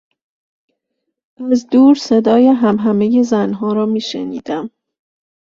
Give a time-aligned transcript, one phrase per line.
[1.51, 4.69] از دور صدای همهمهی زنها را میشنیدم.